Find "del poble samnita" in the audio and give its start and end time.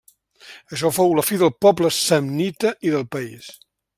1.41-2.75